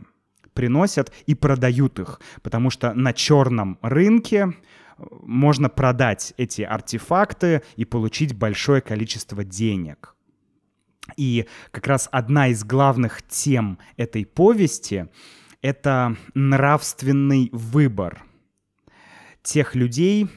приносят 0.54 1.12
и 1.26 1.36
продают 1.36 2.00
их, 2.00 2.22
потому 2.42 2.70
что 2.70 2.94
на 2.94 3.14
черном 3.14 3.78
рынке 3.82 4.54
э, 4.98 5.04
можно 5.22 5.70
продать 5.70 6.34
эти 6.38 6.62
артефакты 6.62 7.64
и 7.76 7.86
получить 7.86 8.36
большое 8.36 8.82
количество 8.82 9.44
денег. 9.44 10.16
И 11.18 11.48
как 11.72 11.88
раз 11.88 12.08
одна 12.12 12.48
из 12.48 12.64
главных 12.64 13.22
тем 13.24 13.78
этой 13.98 14.26
повести— 14.26 15.08
это 15.62 16.16
нравственный 16.34 17.50
выбор 17.52 18.24
тех 19.42 19.76
людей, 19.76 20.30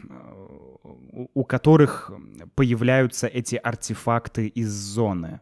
у 1.35 1.45
которых 1.45 2.11
появляются 2.55 3.27
эти 3.27 3.57
артефакты 3.57 4.49
из 4.49 4.71
зоны. 4.71 5.41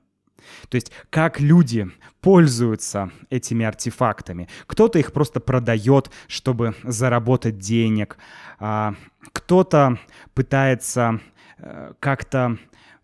То 0.68 0.76
есть 0.76 0.92
как 1.10 1.40
люди 1.40 1.90
пользуются 2.20 3.10
этими 3.30 3.66
артефактами. 3.66 4.48
Кто-то 4.66 4.98
их 4.98 5.12
просто 5.12 5.40
продает, 5.40 6.10
чтобы 6.26 6.74
заработать 6.82 7.58
денег. 7.58 8.16
А, 8.58 8.94
кто-то 9.32 9.98
пытается 10.32 11.20
э, 11.58 11.92
как-то 12.00 12.58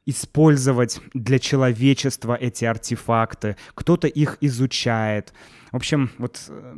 использовать 0.06 1.00
для 1.14 1.38
человечества 1.38 2.34
эти 2.34 2.64
артефакты. 2.64 3.56
Кто-то 3.74 4.08
их 4.08 4.38
изучает. 4.40 5.32
В 5.70 5.76
общем, 5.76 6.10
вот 6.18 6.44
э, 6.48 6.74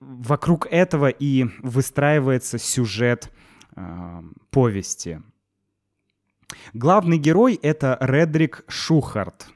вокруг 0.00 0.66
этого 0.70 1.08
и 1.08 1.46
выстраивается 1.62 2.58
сюжет 2.58 3.30
э, 3.76 4.22
повести. 4.50 5.20
Главный 6.72 7.18
герой— 7.18 7.58
это 7.62 7.96
Редрик 8.00 8.64
Шухарт. 8.68 9.48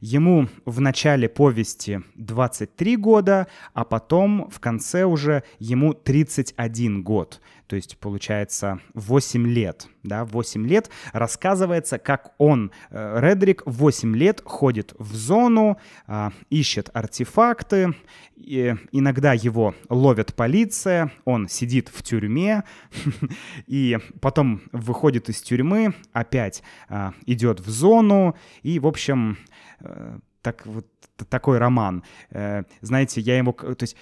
Ему 0.00 0.48
в 0.66 0.80
начале 0.80 1.30
повести 1.30 2.02
23 2.16 2.96
года, 2.96 3.46
а 3.72 3.84
потом 3.84 4.50
в 4.50 4.60
конце 4.60 5.04
уже 5.04 5.44
ему 5.58 5.94
31 5.94 7.02
год. 7.02 7.40
То 7.66 7.76
есть, 7.76 7.96
получается, 7.98 8.80
8 8.94 9.46
лет. 9.46 9.88
Да, 10.02 10.24
8 10.24 10.66
лет 10.66 10.90
рассказывается, 11.12 11.98
как 11.98 12.34
он, 12.38 12.72
э, 12.90 13.20
Редрик, 13.20 13.62
8 13.64 14.14
лет 14.14 14.42
ходит 14.44 14.94
в 14.98 15.14
зону, 15.14 15.78
а, 16.06 16.32
ищет 16.50 16.90
артефакты, 16.92 17.94
и 18.36 18.74
иногда 18.92 19.32
его 19.32 19.74
ловит 19.88 20.34
полиция, 20.34 21.10
он 21.24 21.48
сидит 21.48 21.88
в 21.88 22.02
тюрьме, 22.02 22.64
и 23.66 23.98
потом 24.20 24.62
выходит 24.72 25.28
из 25.30 25.40
тюрьмы, 25.40 25.94
опять 26.12 26.62
а, 26.88 27.14
идет 27.24 27.60
в 27.60 27.70
зону, 27.70 28.36
и, 28.62 28.78
в 28.78 28.86
общем, 28.86 29.38
э, 29.80 30.18
так 30.42 30.66
вот 30.66 30.86
такой 31.30 31.58
роман. 31.58 32.02
Э, 32.30 32.64
знаете, 32.80 33.20
я 33.20 33.38
его, 33.38 33.52
то 33.52 33.76
есть 33.80 33.96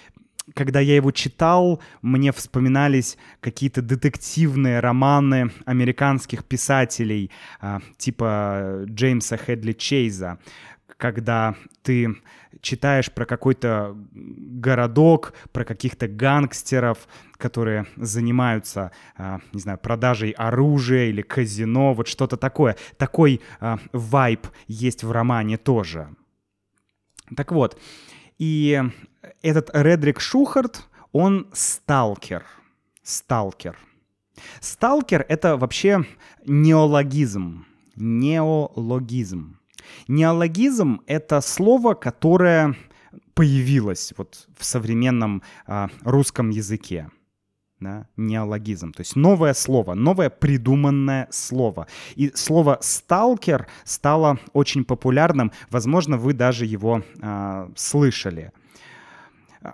когда 0.55 0.81
я 0.81 0.96
его 0.96 1.11
читал, 1.11 1.81
мне 2.02 2.33
вспоминались 2.33 3.16
какие-то 3.40 3.83
детективные 3.83 4.81
романы 4.81 5.52
американских 5.66 6.44
писателей, 6.44 7.31
а, 7.61 7.81
типа 7.96 8.85
Джеймса 8.87 9.37
Хедли 9.37 9.72
Чейза, 9.72 10.38
когда 10.96 11.55
ты 11.83 12.16
читаешь 12.61 13.11
про 13.11 13.24
какой-то 13.24 13.96
городок, 14.12 15.35
про 15.52 15.64
каких-то 15.64 16.07
гангстеров, 16.09 17.09
которые 17.37 17.87
занимаются, 17.96 18.92
а, 19.16 19.40
не 19.52 19.61
знаю, 19.61 19.78
продажей 19.78 20.31
оружия 20.31 21.07
или 21.07 21.22
казино, 21.22 21.94
вот 21.94 22.09
что-то 22.09 22.37
такое. 22.37 22.76
Такой 22.98 23.40
а, 23.61 23.78
вайб 23.92 24.46
есть 24.68 25.02
в 25.02 25.11
романе 25.11 25.57
тоже. 25.57 26.09
Так 27.37 27.52
вот, 27.52 27.78
и 28.42 28.83
этот 29.40 29.70
Редрик 29.72 30.18
Шухарт, 30.18 30.88
он 31.12 31.46
сталкер. 31.52 32.44
Сталкер. 33.05 33.78
Сталкер— 34.61 35.24
это 35.28 35.57
вообще 35.57 36.05
неологизм. 36.44 37.64
Неологизм. 37.94 39.61
Неологизм— 40.09 41.02
это 41.07 41.40
слово, 41.40 41.94
которое 41.94 42.74
появилось 43.35 44.12
вот 44.16 44.48
в 44.59 44.64
современном 44.64 45.44
а, 45.68 45.88
русском 46.00 46.50
языке. 46.50 47.11
Да, 47.83 48.07
неологизм, 48.16 48.92
то 48.92 49.01
есть 49.01 49.16
новое 49.16 49.55
слово, 49.55 49.95
новое 49.95 50.31
придуманное 50.31 51.29
слово. 51.31 51.87
И 52.14 52.31
слово 52.35 52.79
«сталкер» 52.81 53.66
стало 53.85 54.38
очень 54.53 54.85
популярным, 54.85 55.53
возможно, 55.71 56.16
вы 56.16 56.33
даже 56.33 56.66
его 56.66 57.03
э, 57.21 57.68
слышали. 57.77 58.53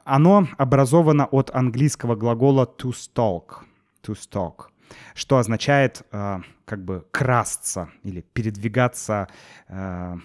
Оно 0.05 0.49
образовано 0.59 1.27
от 1.27 1.51
английского 1.55 2.15
глагола 2.15 2.69
to 2.79 2.91
stalk, 2.91 3.65
to 4.03 4.15
stalk, 4.15 4.67
что 5.15 5.39
означает 5.39 6.03
э, 6.13 6.41
как 6.65 6.85
бы 6.85 7.07
красться 7.11 7.89
или 8.03 8.21
передвигаться 8.21 9.29
э, 9.69 10.17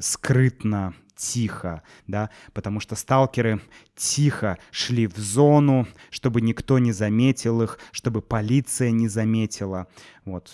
скрытно, 0.00 0.94
тихо, 1.18 1.82
да, 2.06 2.30
потому 2.54 2.80
что 2.80 2.94
сталкеры 2.94 3.60
тихо 3.94 4.56
шли 4.70 5.06
в 5.06 5.16
зону, 5.18 5.86
чтобы 6.10 6.40
никто 6.40 6.78
не 6.78 6.92
заметил 6.92 7.60
их, 7.60 7.78
чтобы 7.90 8.22
полиция 8.22 8.92
не 8.92 9.08
заметила, 9.08 9.88
вот, 10.24 10.50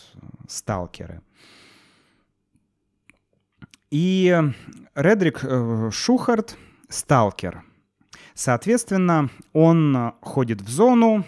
сталкеры. 0.48 1.20
И 3.90 4.36
Редрик 4.96 5.44
э, 5.44 5.90
Шухарт— 5.92 6.56
сталкер. 6.88 7.62
Соответственно, 8.34 9.30
он 9.52 10.14
ходит 10.20 10.62
в 10.62 10.68
зону, 10.68 11.24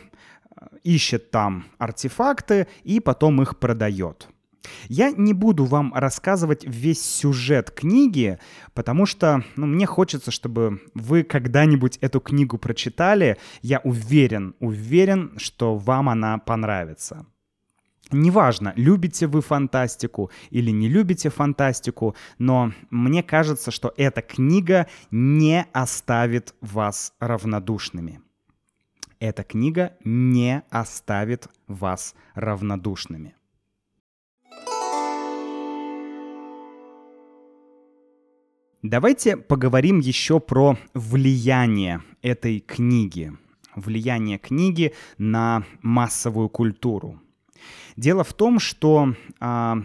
ищет 0.82 1.30
там 1.30 1.66
артефакты 1.78 2.66
и 2.82 2.98
потом 2.98 3.42
их 3.42 3.58
продает— 3.58 4.28
я 4.88 5.10
не 5.10 5.32
буду 5.32 5.64
вам 5.64 5.92
рассказывать 5.94 6.64
весь 6.64 7.04
сюжет 7.04 7.70
книги, 7.70 8.38
потому 8.74 9.06
что 9.06 9.44
ну, 9.56 9.66
мне 9.66 9.86
хочется, 9.86 10.30
чтобы 10.30 10.80
вы 10.94 11.22
когда-нибудь 11.22 11.98
эту 11.98 12.20
книгу 12.20 12.58
прочитали. 12.58 13.38
Я 13.62 13.80
уверен, 13.84 14.54
уверен, 14.60 15.34
что 15.38 15.76
вам 15.76 16.08
она 16.08 16.38
понравится. 16.38 17.26
Неважно, 18.12 18.72
любите 18.76 19.26
вы 19.26 19.40
фантастику 19.40 20.30
или 20.50 20.70
не 20.70 20.88
любите 20.88 21.28
фантастику, 21.28 22.14
но 22.38 22.72
мне 22.90 23.24
кажется, 23.24 23.72
что 23.72 23.92
эта 23.96 24.22
книга 24.22 24.86
не 25.10 25.66
оставит 25.72 26.54
вас 26.60 27.14
равнодушными. 27.18 28.20
Эта 29.18 29.42
книга 29.42 29.96
не 30.04 30.62
оставит 30.70 31.48
вас 31.66 32.14
равнодушными. 32.34 33.35
Давайте 38.88 39.36
поговорим 39.36 39.98
еще 39.98 40.38
про 40.38 40.78
влияние 40.94 42.02
этой 42.22 42.60
книги. 42.60 43.32
Влияние 43.74 44.38
книги 44.38 44.94
на 45.18 45.64
массовую 45.82 46.48
культуру. 46.48 47.20
Дело 47.96 48.22
в 48.22 48.32
том, 48.32 48.60
что 48.60 49.12
а, 49.40 49.78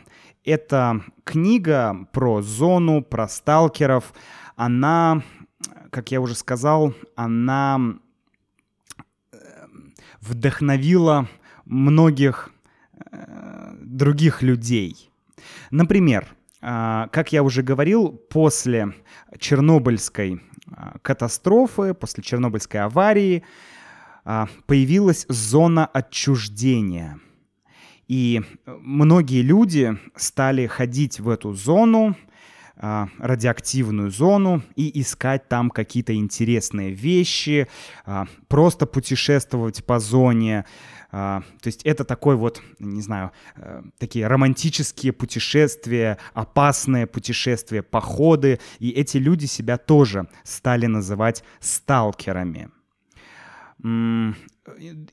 эта 0.46 1.02
книга 1.24 2.08
про 2.12 2.44
зону, 2.44 3.02
про 3.02 3.28
сталкеров, 3.28 4.14
она, 4.56 5.24
как 5.90 6.12
я 6.12 6.22
уже 6.22 6.36
сказал, 6.36 6.94
она 7.16 7.80
э, 9.32 9.38
вдохновила 10.20 11.28
многих 11.66 12.52
э, 13.12 13.74
других 13.82 14.44
людей. 14.44 15.10
Например, 15.72 16.28
как 16.62 17.34
я 17.34 17.41
уже 17.43 17.63
говорил, 17.63 18.10
после 18.10 18.93
Чернобыльской 19.39 20.41
а, 20.74 20.97
катастрофы, 21.02 21.93
после 21.93 22.24
Чернобыльской 22.24 22.82
аварии 22.82 23.43
а, 24.24 24.47
появилась 24.67 25.26
зона 25.28 25.86
отчуждения. 25.86 27.19
И 28.08 28.41
многие 28.65 29.41
люди 29.41 29.97
стали 30.15 30.67
ходить 30.67 31.19
в 31.19 31.30
эту 31.30 31.54
зону, 31.54 32.17
радиоактивную 32.76 34.10
зону 34.10 34.63
и 34.76 35.00
искать 35.00 35.47
там 35.47 35.69
какие-то 35.69 36.15
интересные 36.15 36.91
вещи, 36.91 37.67
просто 38.47 38.88
путешествовать 38.88 39.86
по 39.86 40.00
зоне, 40.00 40.65
а, 40.65 40.65
то 41.12 41.43
есть 41.65 41.84
это 41.84 42.06
такой 42.06 42.36
вот, 42.38 42.62
не 42.80 43.02
знаю, 43.02 43.32
э, 43.58 43.84
такие 43.97 44.28
романтические 44.28 45.12
путешествия, 45.12 46.17
опасные 46.34 47.06
путешествия, 47.06 47.84
походы. 47.84 48.60
И 48.80 48.91
эти 48.91 49.17
люди 49.17 49.45
себя 49.45 49.78
тоже 49.78 50.28
стали 50.43 50.86
называть 50.86 51.43
сталкерами. 51.60 52.69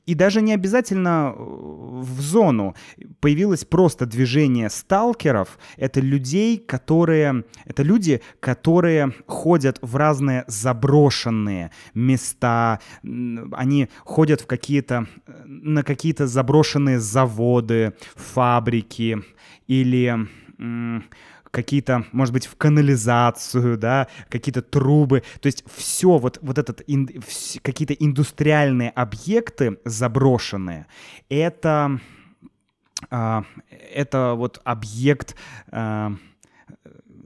И 0.05 0.13
даже 0.13 0.41
не 0.41 0.53
обязательно 0.53 1.33
э, 1.35 1.39
в 1.39 2.21
зону. 2.21 2.75
Появилось 3.19 3.65
просто 3.65 4.05
движение 4.05 4.69
сталкеров. 4.69 5.57
Это 5.75 6.01
людей, 6.01 6.57
которые... 6.57 7.45
Это 7.65 7.81
люди, 7.81 8.21
которые 8.39 9.11
ходят 9.25 9.79
в 9.81 9.95
разные 9.95 10.43
заброшенные 10.47 11.71
места. 11.95 12.79
Они 13.03 13.89
ходят 14.03 14.41
в 14.41 14.45
какие-то... 14.45 15.07
Э, 15.25 15.43
на 15.45 15.83
какие-то 15.83 16.27
заброшенные 16.27 16.99
заводы, 16.99 17.93
фабрики 18.15 19.17
или 19.67 20.27
какие-то, 21.51 22.05
может 22.11 22.33
быть, 22.33 22.45
в 22.45 22.55
канализацию, 22.55 23.77
да, 23.77 24.07
какие-то 24.29 24.61
трубы. 24.61 25.23
То 25.41 25.47
есть 25.47 25.63
все, 25.75 26.17
вот, 26.17 26.39
вот 26.41 26.57
этот, 26.57 26.81
ин, 26.87 27.09
какие-то 27.61 27.93
индустриальные 27.93 28.89
объекты 28.91 29.79
заброшенные, 29.85 30.87
это, 31.29 31.99
э, 33.11 33.41
это 33.93 34.33
вот 34.35 34.61
объект... 34.63 35.35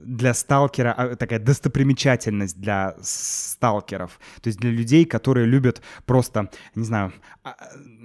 Для 0.04 0.34
сталкера 0.34 0.92
а, 0.92 1.16
такая 1.16 1.38
достопримечательность 1.38 2.60
для 2.60 2.94
сталкеров. 3.02 4.20
То 4.40 4.48
есть 4.48 4.58
для 4.58 4.70
людей, 4.70 5.04
которые 5.04 5.46
любят 5.46 5.82
просто, 6.06 6.50
не 6.74 6.84
знаю, 6.84 7.12
а, 7.42 7.56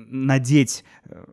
надеть 0.07 0.83
э, 1.05 1.23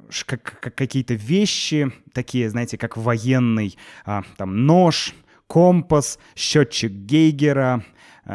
какие-то 0.74 1.14
вещи, 1.14 1.92
такие, 2.12 2.50
знаете, 2.50 2.79
как 2.79 2.96
военный, 2.96 3.79
а, 4.05 4.22
там, 4.37 4.66
нож, 4.66 5.14
компас, 5.46 6.18
счетчик 6.35 6.90
Гейгера, 6.90 7.85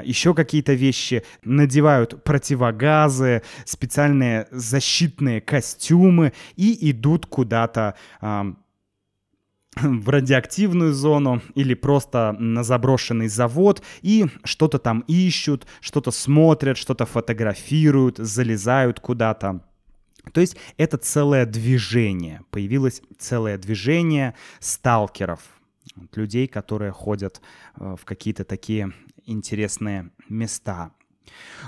еще 0.04 0.34
какие-то 0.34 0.72
вещи, 0.72 1.24
надевают 1.44 2.24
противогазы, 2.24 3.42
специальные 3.66 4.48
защитные 4.50 5.42
костюмы 5.42 6.32
и 6.56 6.90
идут 6.92 7.26
куда-то 7.26 7.96
в 9.76 10.10
радиоактивную 10.10 10.94
зону 10.94 11.42
или 11.56 11.74
просто 11.74 12.36
на 12.38 12.64
заброшенный 12.64 13.28
завод 13.28 13.82
и 14.02 14.26
что-то 14.44 14.80
там 14.80 15.04
ищут, 15.08 15.66
что-то 15.80 16.12
смотрят, 16.12 16.78
что-то 16.78 17.06
фотографируют, 17.06 18.18
залезают 18.18 19.00
куда-то. 19.00 19.62
То 20.34 20.42
есть 20.42 20.58
это 20.78 20.98
целое 20.98 21.46
движение, 21.46 22.42
появилось 22.52 23.02
целое 23.18 23.58
движение 23.58 24.36
сталкеров, 24.60 25.40
людей, 26.16 26.48
которые 26.48 26.92
ходят 26.92 27.42
э, 27.76 27.96
в 28.00 28.06
какие-то 28.06 28.44
такие 28.44 28.94
интересные 29.26 30.12
места. 30.30 30.92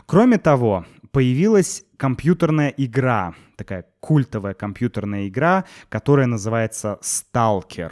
Кроме 0.06 0.38
того, 0.38 0.86
появилась 1.12 1.86
компьютерная 1.98 2.74
игра, 2.76 3.34
такая 3.56 3.86
культовая 4.00 4.54
компьютерная 4.54 5.28
игра, 5.28 5.66
которая 5.89 6.28
называется 6.28 7.00
Stalker. 7.02 7.92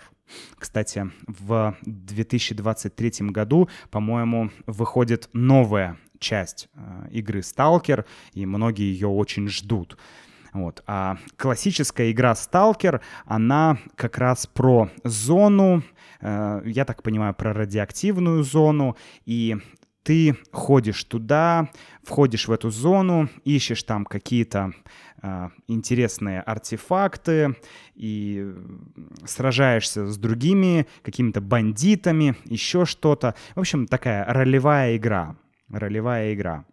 Кстати, 0.57 1.11
в 1.27 1.75
2023 1.83 3.27
году, 3.29 3.69
по-моему, 3.89 4.49
выходит 4.65 5.29
новая 5.33 5.97
часть 6.19 6.69
э, 6.73 7.09
игры 7.11 7.39
Stalker, 7.39 8.05
и 8.33 8.45
многие 8.45 8.93
ее 8.93 9.07
очень 9.07 9.47
ждут. 9.49 9.97
Вот. 10.53 10.83
А 10.85 11.17
классическая 11.37 12.11
игра 12.11 12.33
Stalker, 12.33 13.01
она 13.25 13.77
как 13.95 14.17
раз 14.17 14.47
про 14.47 14.89
зону, 15.03 15.83
э, 16.21 16.61
я 16.65 16.85
так 16.85 17.03
понимаю, 17.03 17.33
про 17.33 17.53
радиоактивную 17.53 18.43
зону, 18.43 18.95
и 19.25 19.57
ты 20.03 20.35
ходишь 20.51 21.03
туда, 21.03 21.69
входишь 22.03 22.47
в 22.47 22.51
эту 22.51 22.69
зону, 22.71 23.29
ищешь 23.43 23.83
там 23.83 24.05
какие-то 24.05 24.71
э, 25.21 25.49
интересные 25.67 26.41
артефакты 26.41 27.55
и 27.95 28.53
сражаешься 29.25 30.07
с 30.07 30.17
другими 30.17 30.87
какими-то 31.03 31.41
бандитами, 31.41 32.35
еще 32.45 32.85
что-то. 32.85 33.35
В 33.55 33.59
общем, 33.59 33.87
такая 33.87 34.25
ролевая 34.25 34.97
игра. 34.97 35.35
Ролевая 35.69 36.33
игра. 36.33 36.65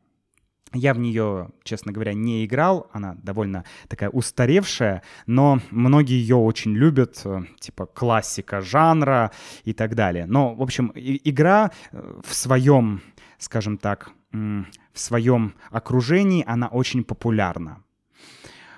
Я 0.74 0.92
в 0.92 0.98
нее, 0.98 1.48
честно 1.64 1.92
говоря, 1.92 2.12
не 2.12 2.44
играл, 2.44 2.90
она 2.92 3.16
довольно 3.22 3.64
такая 3.88 4.10
устаревшая, 4.10 5.02
но 5.26 5.60
многие 5.70 6.20
ее 6.20 6.36
очень 6.36 6.74
любят, 6.74 7.22
э, 7.24 7.42
типа 7.58 7.86
классика 7.86 8.60
жанра 8.60 9.32
и 9.64 9.72
так 9.72 9.94
далее. 9.94 10.26
Но, 10.26 10.54
в 10.54 10.62
общем, 10.62 10.92
игра 10.94 11.70
э, 11.92 12.20
в 12.22 12.34
своем 12.34 13.00
скажем 13.38 13.78
так, 13.78 14.10
в 14.32 14.66
своем 14.94 15.54
окружении, 15.70 16.44
она 16.46 16.68
очень 16.68 17.04
популярна. 17.04 17.82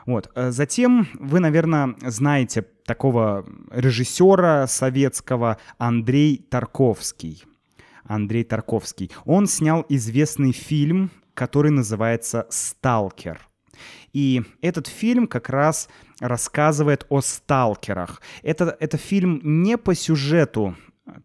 Вот. 0.06 0.30
Э, 0.34 0.50
затем 0.50 1.08
вы, 1.14 1.40
наверное, 1.40 1.94
знаете 2.02 2.62
такого 2.62 3.44
режиссера 3.70 4.66
советского 4.66 5.58
Андрей 5.78 6.38
Тарковский. 6.38 7.44
Андрей 8.04 8.44
Тарковский. 8.44 9.10
Он 9.24 9.46
снял 9.46 9.84
известный 9.88 10.52
фильм, 10.52 11.10
который 11.34 11.70
называется 11.70 12.46
«Сталкер». 12.50 13.40
И 14.12 14.42
этот 14.60 14.88
фильм 14.88 15.28
как 15.28 15.48
раз 15.48 15.88
рассказывает 16.18 17.06
о 17.08 17.20
сталкерах. 17.20 18.20
Это, 18.42 18.76
это 18.80 18.96
фильм 18.96 19.40
не 19.42 19.78
по 19.78 19.94
сюжету 19.94 20.76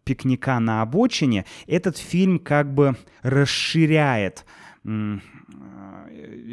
пикника 0.04 0.58
на 0.60 0.82
обочине. 0.82 1.44
Этот 1.66 1.96
фильм 1.96 2.38
как 2.38 2.72
бы 2.72 2.96
расширяет 3.22 4.44
э, 4.84 5.18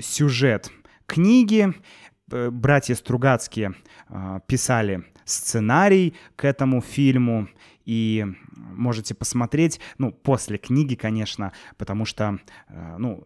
сюжет 0.01 0.71
книги. 1.05 1.73
Э, 2.31 2.49
братья 2.49 2.95
Стругацкие 2.95 3.73
э, 4.09 4.39
писали 4.47 5.05
сценарий 5.25 6.15
к 6.35 6.45
этому 6.45 6.81
фильму, 6.81 7.47
и 7.85 8.25
можете 8.55 9.13
посмотреть, 9.13 9.79
ну, 9.97 10.11
после 10.11 10.57
книги, 10.57 10.95
конечно, 10.95 11.51
потому 11.77 12.05
что, 12.05 12.39
ну, 12.97 13.25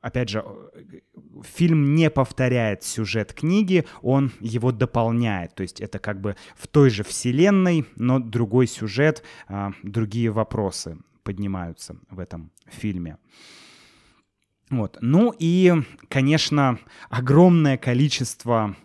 опять 0.00 0.28
же, 0.28 0.44
фильм 1.42 1.94
не 1.94 2.10
повторяет 2.10 2.82
сюжет 2.82 3.32
книги, 3.32 3.84
он 4.02 4.32
его 4.40 4.72
дополняет. 4.72 5.54
То 5.54 5.62
есть 5.62 5.80
это 5.80 5.98
как 5.98 6.20
бы 6.20 6.36
в 6.56 6.66
той 6.66 6.90
же 6.90 7.04
вселенной, 7.04 7.86
но 7.96 8.18
другой 8.18 8.66
сюжет, 8.66 9.22
а, 9.48 9.72
другие 9.82 10.30
вопросы 10.30 10.98
поднимаются 11.22 11.96
в 12.10 12.18
этом 12.18 12.50
фильме. 12.66 13.18
Вот. 14.70 14.98
Ну 15.00 15.34
и, 15.36 15.74
конечно, 16.08 16.78
огромное 17.08 17.76
количество 17.76 18.76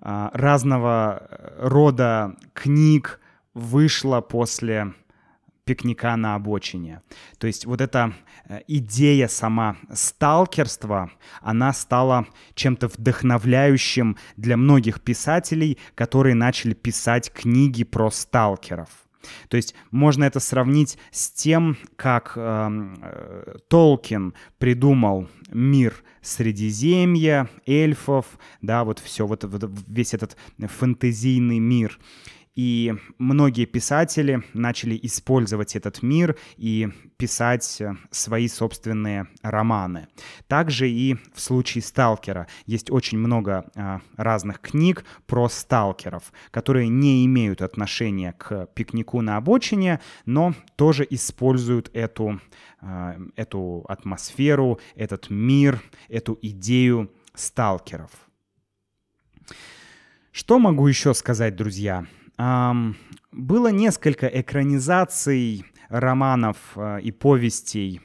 а, 0.00 0.30
разного 0.34 1.56
рода 1.58 2.36
книг 2.54 3.20
вышло 3.54 4.20
после 4.20 4.94
пикника 5.68 6.16
на 6.16 6.34
обочине. 6.34 7.02
То 7.36 7.46
есть 7.46 7.66
вот 7.66 7.82
эта 7.82 8.14
э, 8.48 8.60
идея 8.68 9.28
сама 9.28 9.76
сталкерства, 9.92 11.10
она 11.42 11.74
стала 11.74 12.26
чем-то 12.54 12.88
вдохновляющим 12.88 14.16
для 14.38 14.56
многих 14.56 15.02
писателей, 15.02 15.76
которые 15.94 16.34
начали 16.34 16.72
писать 16.72 17.30
книги 17.30 17.84
про 17.84 18.10
сталкеров. 18.10 18.88
То 19.48 19.58
есть 19.58 19.74
можно 19.90 20.24
это 20.24 20.40
сравнить 20.40 20.96
с 21.10 21.30
тем, 21.30 21.76
как 21.96 22.32
эм, 22.36 22.98
э, 23.02 23.58
Толкин 23.68 24.32
придумал 24.56 25.28
мир 25.50 26.02
Средиземья, 26.22 27.50
эльфов, 27.66 28.38
да, 28.62 28.84
вот 28.84 29.00
все, 29.00 29.26
вот, 29.26 29.44
вот 29.44 29.70
весь 29.86 30.14
этот 30.14 30.38
фэнтезийный 30.58 31.58
мир. 31.58 31.98
И 32.54 32.94
многие 33.18 33.66
писатели 33.66 34.42
начали 34.52 34.98
использовать 35.02 35.76
этот 35.76 36.02
мир 36.02 36.36
и 36.56 36.88
писать 37.16 37.80
э, 37.80 37.94
свои 38.10 38.48
собственные 38.48 39.26
романы. 39.42 40.08
Также 40.46 40.88
и 40.88 41.16
в 41.34 41.40
случае 41.40 41.82
«Сталкера» 41.82 42.46
есть 42.66 42.90
очень 42.90 43.18
много 43.18 43.70
а, 43.74 44.00
разных 44.16 44.60
книг 44.60 45.04
про 45.26 45.48
сталкеров, 45.48 46.32
которые 46.50 46.88
не 46.88 47.26
имеют 47.26 47.60
отношения 47.62 48.32
к 48.32 48.66
пикнику 48.74 49.20
на 49.20 49.36
обочине, 49.36 50.00
но 50.26 50.54
тоже 50.76 51.06
используют 51.08 51.90
эту, 51.92 52.40
а, 52.80 53.16
эту 53.36 53.84
атмосферу, 53.88 54.78
этот 54.94 55.28
мир, 55.30 55.82
эту 56.08 56.38
идею 56.40 57.10
сталкеров. 57.34 58.10
Что 60.30 60.58
могу 60.58 60.86
еще 60.86 61.14
сказать, 61.14 61.56
друзья? 61.56 62.06
Было 62.38 63.68
несколько 63.68 64.26
экранизаций 64.26 65.64
романов 65.88 66.56
э, 66.76 67.00
и 67.02 67.10
повестей 67.10 68.00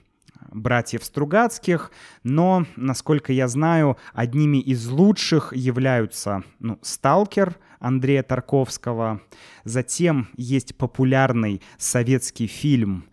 братьев 0.52 1.04
Стругацких, 1.04 1.92
но, 2.24 2.66
насколько 2.76 3.34
я 3.34 3.48
знаю, 3.48 3.98
одними 4.14 4.58
из 4.58 4.88
лучших 4.88 5.54
являются 5.56 6.44
ну, 6.60 6.80
«Сталкер» 6.82 7.58
Андрея 7.80 8.24
Тарковского, 8.24 9.22
затем 9.66 10.30
есть 10.38 10.78
популярный 10.78 11.62
советский 11.78 12.48
фильм 12.48 13.06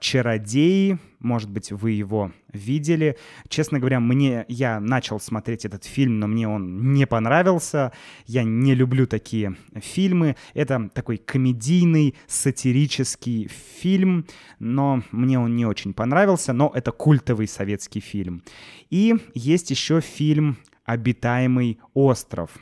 «Чародеи». 0.00 0.98
Может 1.20 1.50
быть, 1.50 1.72
вы 1.72 1.90
его 1.90 2.32
видели. 2.52 3.18
Честно 3.48 3.80
говоря, 3.80 3.98
мне 4.00 4.44
я 4.48 4.78
начал 4.78 5.18
смотреть 5.18 5.64
этот 5.64 5.84
фильм, 5.84 6.20
но 6.20 6.28
мне 6.28 6.48
он 6.48 6.92
не 6.94 7.06
понравился. 7.06 7.92
Я 8.24 8.44
не 8.44 8.74
люблю 8.74 9.06
такие 9.06 9.56
фильмы. 9.74 10.36
Это 10.54 10.88
такой 10.94 11.16
комедийный, 11.16 12.14
сатирический 12.28 13.48
фильм, 13.48 14.26
но 14.60 15.02
мне 15.10 15.40
он 15.40 15.56
не 15.56 15.66
очень 15.66 15.92
понравился. 15.92 16.52
Но 16.52 16.70
это 16.72 16.92
культовый 16.92 17.48
советский 17.48 18.00
фильм. 18.00 18.42
И 18.90 19.16
есть 19.34 19.70
еще 19.70 20.00
фильм 20.00 20.56
«Обитаемый 20.84 21.80
остров» 21.94 22.52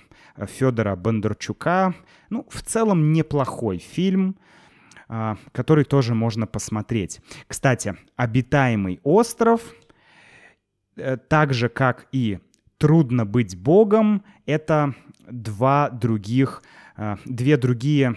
Федора 0.46 0.96
Бондарчука. 0.96 1.94
Ну, 2.30 2.46
в 2.50 2.62
целом 2.62 3.12
неплохой 3.12 3.78
фильм. 3.78 4.36
А, 5.08 5.36
который 5.52 5.84
тоже 5.84 6.14
можно 6.14 6.46
посмотреть. 6.46 7.20
Кстати, 7.46 7.96
обитаемый 8.16 8.98
остров, 9.04 9.60
э, 10.96 11.16
так 11.16 11.54
же 11.54 11.68
как 11.68 12.08
и 12.10 12.40
трудно 12.76 13.24
быть 13.24 13.56
богом, 13.56 14.24
это 14.46 14.94
два 15.30 15.90
других 15.90 16.60
а, 16.60 16.85
две 17.24 17.56
другие 17.56 18.16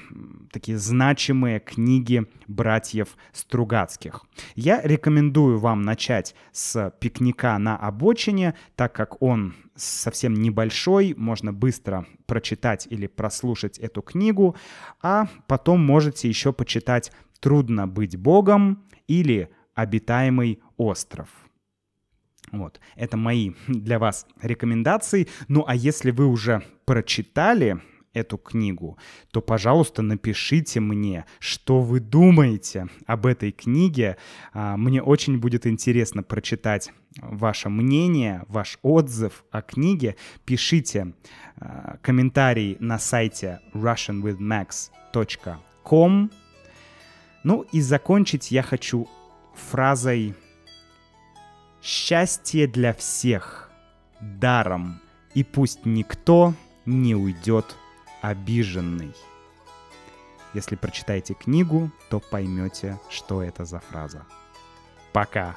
такие 0.51 0.77
значимые 0.77 1.59
книги 1.59 2.25
братьев 2.47 3.17
Стругацких. 3.31 4.25
Я 4.55 4.81
рекомендую 4.81 5.59
вам 5.59 5.81
начать 5.81 6.35
с 6.51 6.93
«Пикника 6.99 7.57
на 7.57 7.77
обочине», 7.77 8.55
так 8.75 8.93
как 8.93 9.21
он 9.21 9.53
совсем 9.75 10.33
небольшой, 10.33 11.13
можно 11.17 11.53
быстро 11.53 12.05
прочитать 12.25 12.87
или 12.89 13.07
прослушать 13.07 13.77
эту 13.77 14.01
книгу, 14.01 14.55
а 15.01 15.27
потом 15.47 15.85
можете 15.85 16.27
еще 16.27 16.53
почитать 16.53 17.11
«Трудно 17.39 17.87
быть 17.87 18.17
Богом» 18.17 18.83
или 19.07 19.49
«Обитаемый 19.75 20.61
остров». 20.77 21.29
Вот, 22.51 22.79
это 22.95 23.15
мои 23.15 23.53
для 23.67 23.99
вас 23.99 24.25
рекомендации. 24.41 25.27
Ну 25.47 25.63
а 25.67 25.75
если 25.75 26.09
вы 26.11 26.25
уже 26.25 26.63
прочитали 26.85 27.79
эту 28.13 28.37
книгу, 28.37 28.97
то, 29.31 29.41
пожалуйста, 29.41 30.01
напишите 30.01 30.79
мне, 30.79 31.25
что 31.39 31.81
вы 31.81 31.99
думаете 31.99 32.87
об 33.05 33.25
этой 33.25 33.51
книге. 33.51 34.15
А, 34.53 34.77
мне 34.77 35.01
очень 35.01 35.39
будет 35.39 35.67
интересно 35.67 36.23
прочитать 36.23 36.93
ваше 37.21 37.67
мнение, 37.69 38.45
ваш 38.47 38.79
отзыв 38.81 39.43
о 39.51 39.61
книге. 39.61 40.15
Пишите 40.45 41.13
а, 41.57 41.97
комментарий 42.01 42.77
на 42.79 42.97
сайте 42.99 43.59
russianwithmax.com. 43.73 46.31
Ну 47.43 47.65
и 47.71 47.81
закончить 47.81 48.51
я 48.51 48.63
хочу 48.63 49.07
фразой 49.53 50.33
«Счастье 51.81 52.67
для 52.67 52.93
всех, 52.93 53.71
даром, 54.19 54.99
и 55.33 55.45
пусть 55.45 55.85
никто 55.85 56.53
не 56.85 57.15
уйдет 57.15 57.77
обиженный. 58.21 59.13
Если 60.53 60.75
прочитаете 60.75 61.33
книгу, 61.33 61.91
то 62.09 62.19
поймете, 62.19 62.99
что 63.09 63.43
это 63.43 63.65
за 63.65 63.79
фраза. 63.79 64.25
Пока! 65.13 65.55